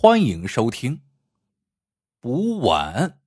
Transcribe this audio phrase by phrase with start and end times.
[0.00, 1.02] 欢迎收听。
[2.20, 3.20] 补碗。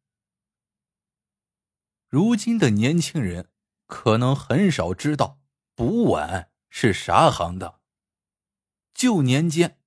[2.07, 3.49] 如今的年轻人
[3.87, 5.41] 可能很少知道
[5.75, 7.81] 补碗是啥行当。
[8.93, 9.79] 旧年间，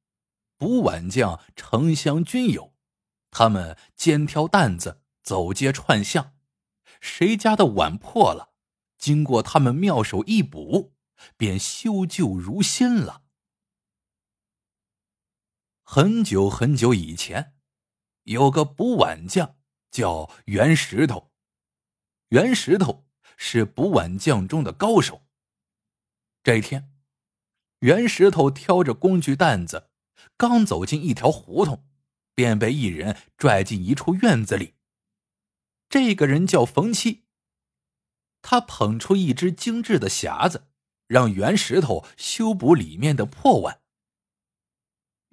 [0.59, 2.75] 补碗匠城乡均有，
[3.31, 6.35] 他们肩挑担子走街串巷，
[7.01, 8.53] 谁家的碗破了，
[8.99, 10.93] 经过他们妙手一补，
[11.39, 13.24] 便修旧如新了。
[15.87, 17.53] 很久很久以前，
[18.23, 19.57] 有个补碗匠
[19.91, 21.31] 叫袁石头。
[22.31, 25.27] 袁石头是补碗匠中的高手。
[26.43, 26.91] 这一天，
[27.81, 29.91] 袁石头挑着工具担子，
[30.39, 31.87] 刚走进一条胡同，
[32.35, 34.75] 便被一人拽进一处院子里。
[35.91, 37.25] 这个人叫冯七。
[38.41, 40.67] 他捧出一只精致的匣子，
[41.07, 43.83] 让袁石头修补里面的破碗。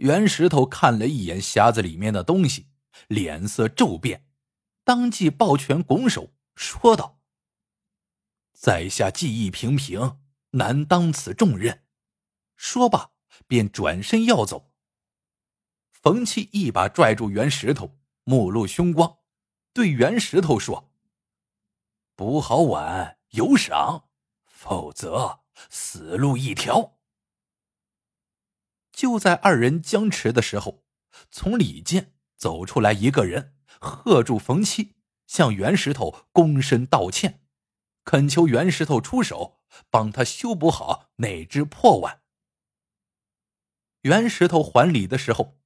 [0.02, 2.70] 袁石头看了一眼匣子里面的东西，
[3.08, 4.26] 脸色骤变，
[4.84, 7.20] 当即抱拳拱手说道
[8.52, 10.20] ：“在下技艺平平，
[10.52, 11.84] 难当此重任。”
[12.58, 13.12] 说罢，
[13.46, 14.72] 便转身要走。
[15.92, 19.20] 冯七一把拽住袁石头，目露凶光，
[19.72, 20.92] 对袁石头说
[22.18, 24.10] ：“补好碗有赏，
[24.46, 26.98] 否则死路一条。”
[28.92, 30.84] 就在二人僵持的时候，
[31.30, 34.96] 从里间走出来一个人，喝住冯七，
[35.28, 37.42] 向袁石头躬身道歉，
[38.04, 42.22] 恳求袁石头出手帮他修补好那只破碗。
[44.02, 45.60] 袁石头还礼的时候，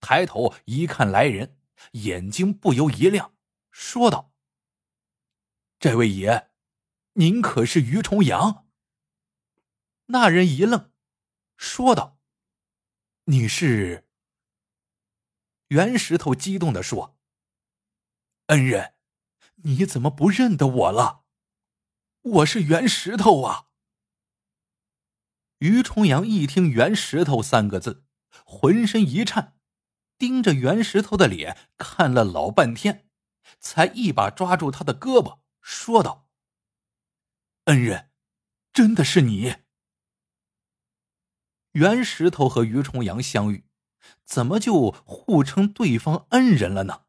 [0.00, 1.58] 抬头一看来人，
[1.92, 3.34] 眼睛不由一亮，
[3.70, 4.32] 说道
[5.78, 6.50] ：“这位爷，
[7.14, 8.66] 您可是于重阳？”
[10.06, 10.90] 那人一愣，
[11.56, 12.18] 说道。
[13.26, 14.08] 你是
[15.68, 17.16] 袁石头，激动的说
[18.46, 18.94] ：“恩人，
[19.62, 21.24] 你怎么不认得我了？
[22.22, 23.68] 我是袁石头啊！”
[25.58, 28.04] 于重阳一听“袁石头”三个字，
[28.44, 29.56] 浑身一颤，
[30.18, 33.08] 盯着袁石头的脸看了老半天，
[33.60, 36.28] 才一把抓住他的胳膊，说道
[37.66, 38.10] ：“恩人，
[38.72, 39.61] 真的是你。”
[41.72, 43.64] 袁石头和于重阳相遇，
[44.24, 47.04] 怎么就互称对方恩人了呢？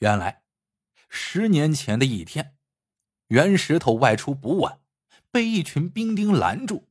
[0.00, 0.42] 原来，
[1.08, 2.56] 十年前的一天，
[3.28, 4.80] 袁石头外出补碗，
[5.30, 6.88] 被一群兵丁拦住，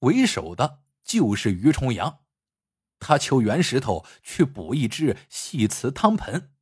[0.00, 2.24] 为首的就是于重阳。
[2.98, 6.52] 他求袁石头去补一只细瓷汤盆，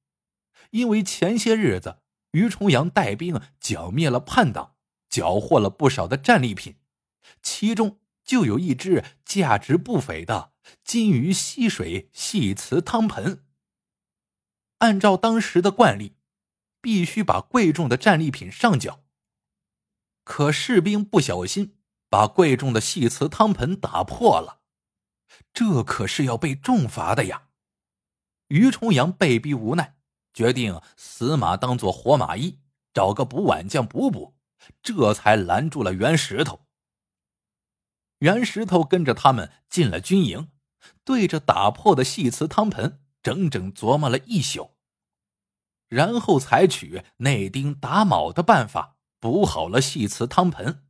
[0.71, 2.03] 因为前些日子
[2.33, 4.77] 于重阳带兵剿灭了叛党，
[5.09, 6.77] 缴获了不少的战利品，
[7.43, 7.99] 其中。
[8.29, 10.53] 就有一只价值不菲的
[10.85, 13.43] 金鱼吸水细瓷汤盆。
[14.81, 16.15] 按照当时的惯例，
[16.83, 19.03] 必须把贵重的战利品上缴。
[20.25, 21.79] 可士兵不小心
[22.11, 24.61] 把贵重的细瓷汤盆打破了，
[25.55, 27.49] 这可是要被重罚的呀！
[28.49, 29.97] 于重阳被逼无奈，
[30.35, 32.61] 决定死马当做活马医，
[32.93, 34.37] 找个补碗匠补补，
[34.83, 36.68] 这才拦住了袁石头。
[38.19, 40.51] 袁石头跟着他们进了军营，
[41.05, 44.77] 对着打破的细瓷汤盆整整琢磨了一宿，
[45.89, 50.85] 然后采取内钉打铆的办法补好了细瓷汤盆。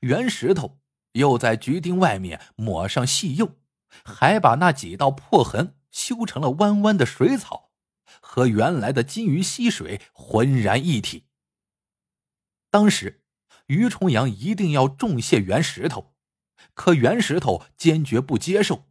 [0.00, 0.78] 袁石头
[1.12, 3.58] 又在菊钉外面抹上细釉，
[4.04, 7.72] 还把那几道破痕修成了弯弯的水草，
[8.20, 11.28] 和原来的金鱼溪水浑然一体。
[12.70, 13.24] 当时，
[13.66, 16.11] 于重阳一定要重谢袁石头。
[16.74, 18.86] 可袁石头坚决不接受。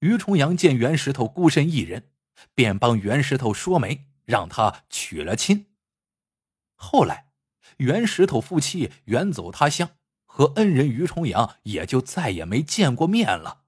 [0.00, 2.10] 于重阳见袁石头孤身一人，
[2.54, 5.72] 便帮袁石头说媒，让他娶了亲。
[6.74, 7.30] 后来，
[7.78, 13.64] 袁石头夫妻远走他乡，和恩人于重阳也就再也没见过面了。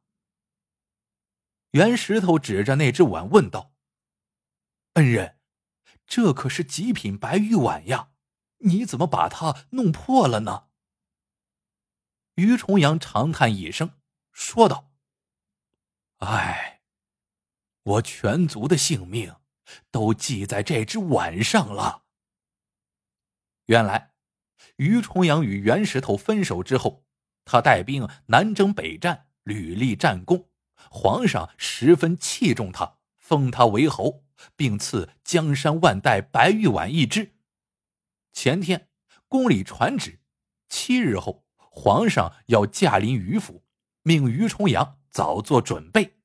[1.72, 3.72] 袁石头指着那只碗问道
[4.94, 5.38] ：“恩人，
[6.06, 8.10] 这可是极品白玉碗呀，
[8.58, 10.64] 你怎么把它弄破了呢？”
[12.38, 13.94] 于重阳长叹一声，
[14.30, 14.92] 说道
[16.18, 16.82] ：“唉，
[17.82, 19.34] 我全族的性命
[19.90, 22.04] 都系在这只碗上了。”
[23.66, 24.12] 原来，
[24.76, 27.04] 于重阳与袁石头分手之后，
[27.44, 30.48] 他带兵南征北战，屡立战功，
[30.92, 34.24] 皇上十分器重他，封他为侯，
[34.54, 37.34] 并赐江山万代白玉碗一只。
[38.32, 38.88] 前天
[39.26, 40.20] 宫里传旨，
[40.68, 41.47] 七日后。
[41.80, 43.62] 皇上要驾临于府，
[44.02, 46.18] 命于重阳早做准备。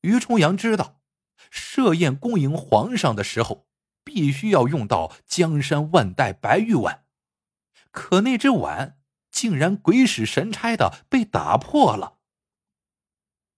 [0.00, 1.02] 于重阳知道，
[1.50, 3.68] 设宴恭迎皇上的时候，
[4.02, 7.04] 必须要用到江山万代白玉碗，
[7.90, 8.98] 可那只碗
[9.30, 12.20] 竟然鬼使神差的被打破了。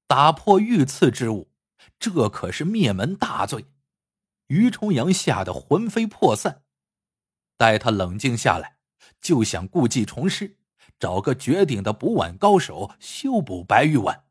[0.08, 1.52] 打破御赐之物，
[2.00, 3.66] 这可是灭门大罪。
[4.48, 6.64] 于重阳吓得魂飞魄散。
[7.56, 8.71] 待他冷静下来，
[9.20, 10.58] 就想故技重施，
[10.98, 14.26] 找个绝顶的补碗高手修补白玉碗。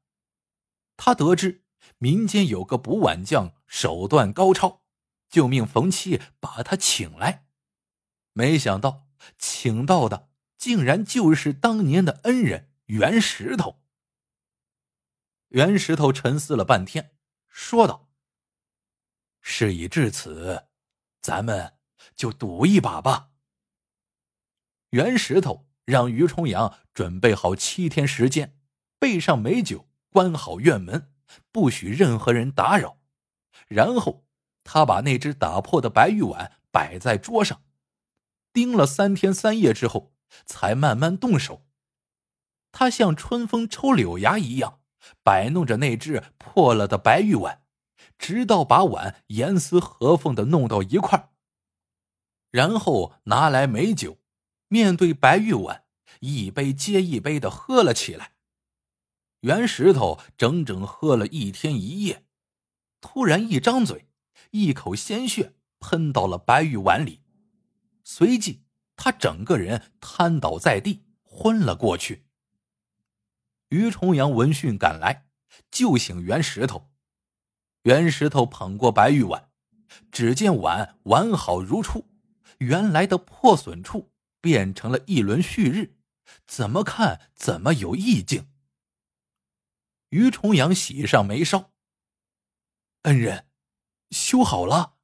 [0.97, 1.63] 他得知
[1.97, 4.81] 民间有个补碗匠手段高超，
[5.29, 7.47] 就命冯七把他请来。
[8.33, 9.07] 没想到
[9.37, 13.81] 请到的竟然就是当年的恩人袁石头。
[15.49, 17.15] 袁石头沉思了半天，
[17.47, 18.09] 说道
[19.41, 20.67] ：“事已至此，
[21.21, 21.77] 咱们
[22.15, 23.30] 就赌一把吧。”
[24.91, 28.55] 袁石头让于重阳准备好七天时间，
[28.99, 31.11] 备上美酒，关好院门，
[31.51, 32.99] 不许任何人打扰。
[33.67, 34.25] 然后
[34.63, 37.63] 他把那只打破的白玉碗摆在桌上，
[38.53, 40.13] 盯了三天三夜之后，
[40.45, 41.65] 才慢慢动手。
[42.71, 44.77] 他像春风抽柳芽一样。
[45.23, 47.63] 摆弄着那只破了的白玉碗，
[48.19, 51.31] 直到把碗严丝合缝的弄到一块
[52.51, 54.19] 然后拿来美酒，
[54.71, 55.83] 面对白玉碗，
[56.21, 58.35] 一杯接一杯的喝了起来。
[59.41, 62.23] 袁石头整整喝了一天一夜，
[63.01, 64.07] 突然一张嘴，
[64.51, 67.19] 一口鲜血喷到了白玉碗里，
[68.05, 68.63] 随即
[68.95, 72.23] 他整个人瘫倒在地，昏了过去。
[73.67, 75.25] 于重阳闻讯赶来，
[75.69, 76.89] 救醒袁石头。
[77.81, 79.49] 袁石头捧过白玉碗，
[80.13, 82.07] 只见碗完好如初，
[82.59, 84.10] 原来的破损处
[84.41, 85.95] 变成了一轮旭日，
[86.45, 88.51] 怎么看怎么有意境。
[90.09, 91.71] 于重阳喜上眉梢
[93.03, 93.47] ：“恩人，
[94.09, 94.97] 修好了。”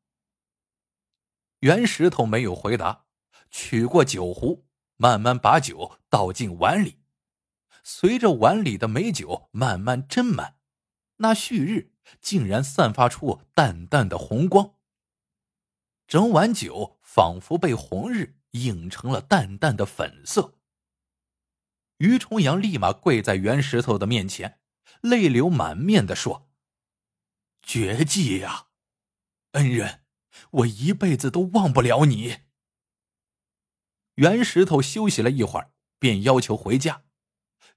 [1.62, 3.06] 袁石头没有回答，
[3.50, 4.68] 取过酒壶，
[4.98, 7.00] 慢慢把酒倒进碗里。
[7.84, 10.58] 随着碗里的美酒慢慢斟满，
[11.18, 14.76] 那旭日竟然散发出淡淡的红光。
[16.06, 20.56] 整碗酒仿佛被红日映成了淡淡的粉色。
[21.98, 24.60] 于重阳立马跪在袁石头的面前，
[25.02, 26.50] 泪流满面的说
[27.64, 28.68] ：“绝技呀，
[29.54, 30.04] 恩人，
[30.52, 32.42] 我一辈子都忘不了你。”
[34.16, 37.04] 袁石头休息了一会儿，便要求回家。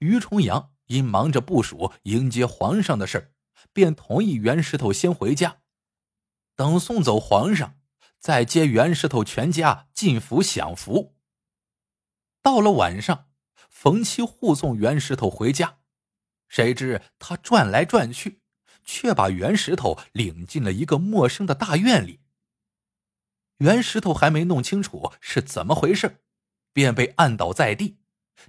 [0.01, 3.33] 于重阳因忙着部署迎接皇上的事儿，
[3.73, 5.63] 便同意袁石头先回家，
[6.55, 7.80] 等送走皇上，
[8.21, 11.17] 再接袁石头全家进府享福。
[12.43, 13.31] 到了晚上，
[13.69, 15.79] 冯七护送袁石头回家，
[16.49, 18.43] 谁知他转来转去，
[18.85, 22.21] 却把袁石头领进了一个陌生的大院里。
[23.59, 26.23] 袁石头还没弄清楚是怎么回事，
[26.73, 27.99] 便被按倒在地。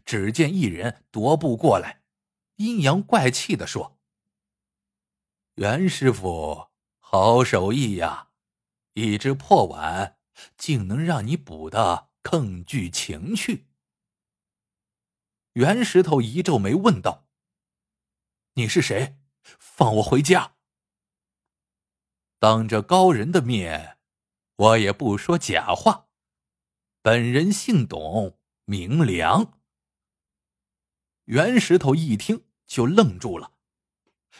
[0.05, 2.03] 只见一人踱步过来，
[2.55, 3.99] 阴阳怪气的说
[5.55, 6.67] ：“袁师傅，
[6.99, 8.30] 好手艺呀！
[8.93, 10.17] 一只破碗，
[10.57, 13.67] 竟能让你补得更具情趣。”
[15.53, 17.27] 袁石头一皱眉，问道
[18.55, 19.17] ：“你是谁？
[19.59, 20.55] 放我回家！”
[22.39, 23.99] 当着高人的面，
[24.55, 26.07] 我也不说假话。
[27.01, 29.59] 本人姓董，名良。
[31.25, 33.53] 袁石头一听就愣住了，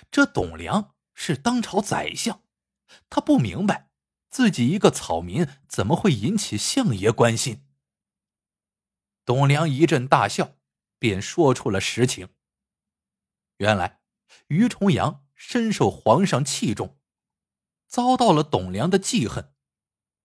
[0.10, 2.43] 这董良是当朝宰相，
[3.10, 3.90] 他不明白
[4.32, 7.66] 自己一个草民怎么会引起相爷关心。
[9.26, 10.56] 董良一阵大笑，
[10.98, 12.30] 便说出了实情。
[13.58, 14.00] 原来
[14.48, 16.98] 于重阳深受皇上器重，
[17.88, 19.54] 遭到了董良的记恨，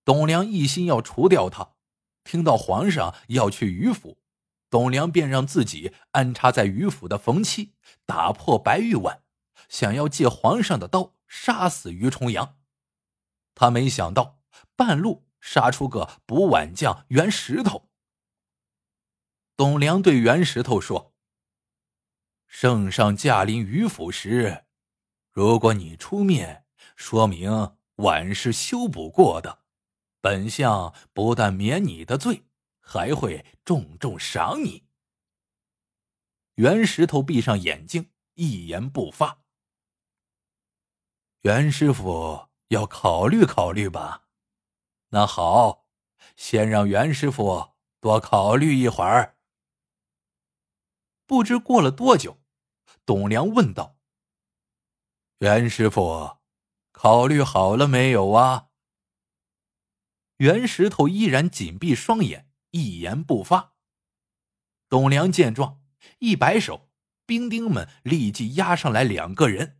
[0.04, 1.74] 董良一心要除掉他，
[2.22, 4.18] 听到皇上要去于府。
[4.70, 9.22] 董良便让自己安插在于府的冯七打破白玉碗，
[9.68, 12.58] 想要借皇上的刀杀死于重阳。
[13.56, 14.38] 他没想到
[14.76, 17.90] 半路杀出个补碗匠袁石头。
[19.56, 21.12] 董良对袁石头说
[22.46, 24.66] ：“圣上驾临于府时，
[25.32, 29.64] 如果你出面说明碗是修补过的，
[30.20, 32.44] 本相不但免你的罪。”
[32.88, 34.86] 还会重重赏你。
[36.54, 39.42] 袁石头闭上眼睛，一言不发。
[41.40, 44.24] 袁师傅要考虑考虑吧。
[45.10, 45.86] 那好，
[46.36, 49.36] 先让袁师傅多考虑一会儿。
[51.26, 52.40] 不知过了多久，
[53.04, 53.98] 董良问道
[55.38, 56.38] ：“袁师傅，
[56.92, 58.68] 考虑好了没有啊？
[60.38, 63.74] 袁石头依然紧闭双眼，一言不发。
[64.88, 65.82] 董良见状，
[66.18, 66.90] 一摆手，
[67.24, 69.75] 兵丁们立即押上来两个人，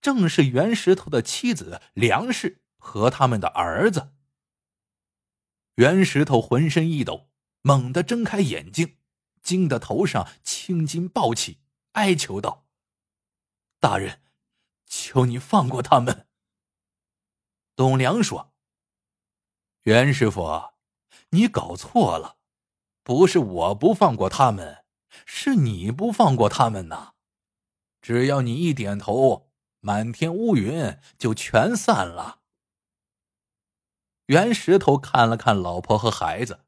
[0.00, 4.12] 正是袁石头的妻子梁氏和他们的儿子。
[5.76, 7.30] 袁石头浑身一抖，
[7.62, 8.98] 猛地睁开眼睛，
[9.42, 11.60] 惊得头上青筋暴起，
[11.92, 12.66] 哀求道
[13.80, 14.20] ：“大人！”
[14.86, 16.28] 求你放过他们。
[17.74, 18.52] 董良说
[19.84, 20.74] ：“袁师傅，
[21.30, 22.36] 你搞错了，
[23.02, 24.84] 不是我不放过他们，
[25.24, 27.14] 是你不放过他们呐。
[28.02, 29.51] 只要你一点头，
[29.82, 32.40] 满天乌云就全散了。”
[34.26, 36.64] 袁石头看了看老婆和孩子，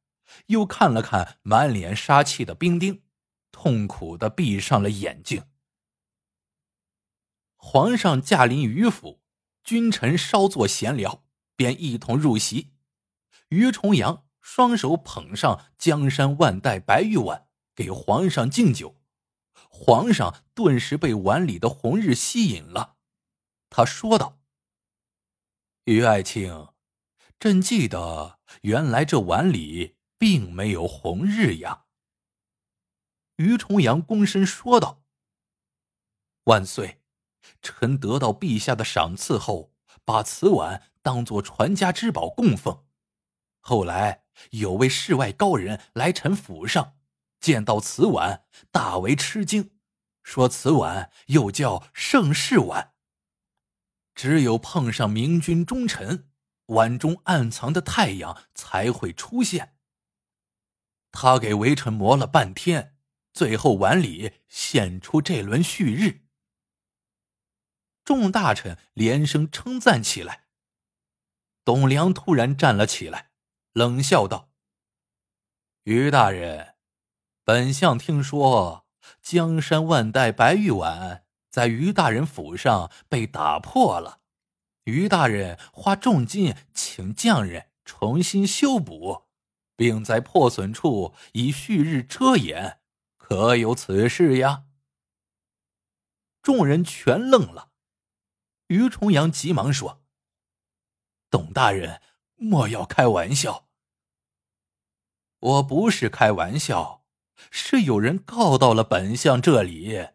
[0.47, 3.02] 又看了看满脸杀气的兵丁，
[3.50, 5.44] 痛苦的闭上了眼睛。
[7.56, 9.23] 皇上驾临于府，
[9.62, 11.25] 君臣稍作闲聊，
[11.56, 12.75] 便一同入席。
[13.49, 19.00] 于重阳双手捧上江山万代白玉碗，给皇上敬酒。
[19.71, 22.94] 皇上顿时被碗里的红日吸引了，
[23.76, 24.38] 他说道
[25.87, 26.69] ：“于爱卿，
[27.40, 31.87] 朕记得原来这碗里并没有红日呀。”
[33.35, 35.02] 于重阳躬身说道
[36.45, 37.00] ：“万岁。”
[37.61, 42.87] 臣得到陛下的赏赐后，把此碗当做传家之宝供奉。
[43.59, 46.97] 后来有位世外高人来臣府上，
[47.40, 49.76] 见到此碗，大为吃惊，
[50.23, 52.94] 说此碗又叫盛世碗。
[54.14, 56.30] 只有碰上明君忠臣，
[56.66, 59.76] 碗中暗藏的太阳才会出现。
[61.11, 62.97] 他给微臣磨了半天，
[63.33, 66.23] 最后碗里现出这轮旭日。
[68.04, 70.44] 众大臣连声称赞起来。
[71.64, 73.30] 董良突然站了起来，
[73.73, 74.50] 冷笑道
[75.85, 76.75] ：“于大人，
[77.42, 78.87] 本相听说
[79.23, 81.24] 江山万代白玉碗
[81.55, 84.19] 在于大人府上被打破了，
[84.87, 89.27] 于大人花重金请匠人重新修补，
[89.77, 92.81] 并在破损处以旭日遮掩，
[93.17, 94.65] 可有此事呀？”
[96.43, 97.71] 众人全愣了。
[98.67, 100.03] 于重阳急忙说
[101.31, 102.03] ：“董大人，
[102.35, 103.69] 莫要开玩笑。
[105.39, 107.05] 我不是开玩笑，
[107.53, 110.09] 是有人告到了本相这里。”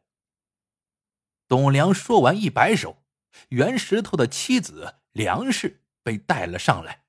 [1.50, 3.04] 董良说完，一摆手，
[3.50, 7.04] 袁石头的妻子梁氏被带了上来。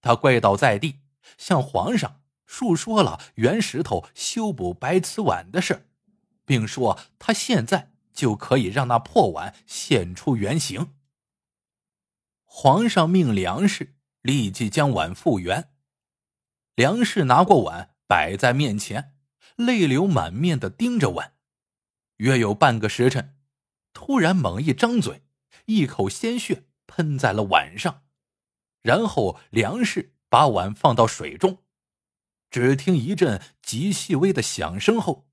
[0.00, 1.00] 他跪倒在地，
[1.36, 5.86] 向皇上述说了袁石头修补白瓷碗的事
[6.46, 7.90] 并说他现在。
[8.12, 10.94] 就可以让那破碗现出原形。
[12.44, 15.70] 皇上命梁氏立即将碗复原。
[16.74, 19.14] 梁氏拿过碗摆在面前，
[19.56, 21.34] 泪流满面的盯着碗。
[22.16, 23.38] 约有半个时辰，
[23.92, 25.24] 突然猛一张嘴，
[25.66, 28.04] 一口鲜血喷在了碗上。
[28.82, 31.62] 然后梁氏把碗放到水中，
[32.50, 35.28] 只听一阵极细微的响声后。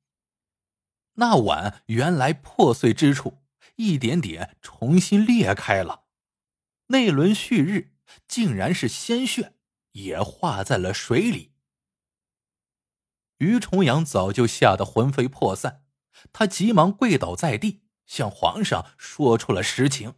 [1.14, 3.40] 那碗原来破碎之处，
[3.78, 6.04] 一点点重新裂开了，
[6.88, 7.94] 那轮旭日
[8.28, 9.54] 竟然是鲜血，
[9.94, 11.54] 也化在了水里。
[13.38, 15.86] 于重阳早就吓得魂飞魄散，
[16.34, 20.16] 他急忙跪倒在地，向皇上说出了实情。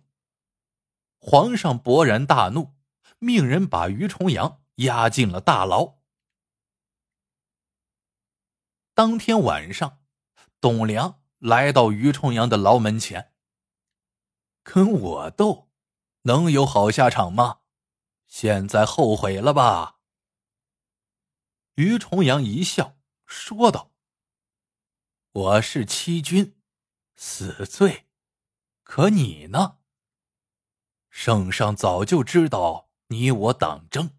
[1.19, 2.75] 皇上勃然大怒，
[3.17, 5.97] 命人把于重阳押进了大牢。
[8.93, 9.97] 当天晚上。
[10.61, 13.31] 董良来到于重阳的牢门前，
[14.61, 15.69] 跟我斗，
[16.23, 17.61] 能有好下场吗？
[18.27, 19.99] 现在后悔了吧？
[21.75, 23.93] 于重阳一笑，说道
[25.31, 26.58] ：“我是欺君，
[27.21, 28.05] 死罪，
[28.81, 29.79] 可你呢？
[31.09, 34.11] 圣上早就知道你我党争，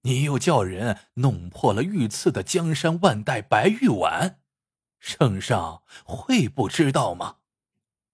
[0.00, 4.40] 你又叫人弄破了御赐的江山万代白玉碗。”
[4.98, 7.40] 圣上会不知道吗？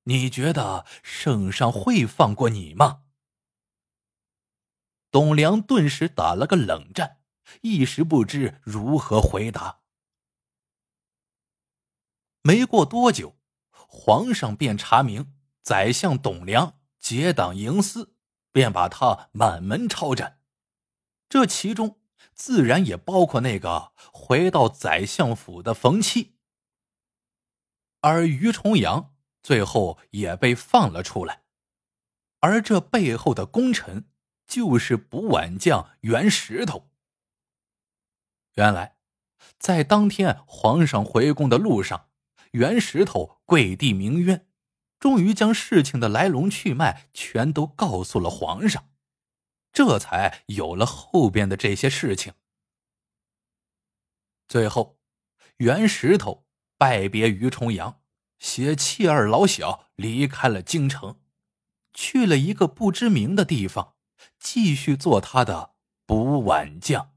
[0.03, 3.05] 你觉得圣上会放过你吗？
[5.13, 7.21] 董良顿时打了个冷战，
[7.61, 9.83] 一时不知如何回答。
[12.43, 13.36] 没过多久，
[13.89, 18.15] 皇上便查明宰相董良结党营私，
[18.53, 20.41] 便把他满门抄斩。
[21.29, 22.01] 这其中
[22.35, 26.37] 自然也包括那个回到宰相府的冯七。
[28.01, 31.43] 而于重阳最后也被放了出来，
[32.41, 34.09] 而这背后的功臣
[34.47, 36.91] 就是补碗匠袁石头。
[38.55, 38.97] 原来，
[39.59, 42.09] 在当天皇上回宫的路上，
[42.57, 44.49] 袁石头跪地鸣冤，
[44.99, 48.89] 终于将事情的来龙去脉全都告诉了皇上，
[49.73, 52.33] 这才有了后边的这些事情。
[54.49, 54.99] 最后，
[55.59, 56.47] 袁石头
[56.79, 58.01] 拜别于重阳，
[58.39, 61.21] 携妻儿老小离开了京城。
[61.93, 63.97] 去了一个不知名的地方，
[64.39, 65.75] 继续做他的
[66.07, 67.15] 补碗匠。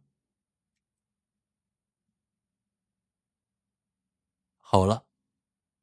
[4.58, 5.06] 好了，